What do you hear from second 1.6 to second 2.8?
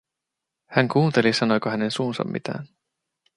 hänen suunsa mitään.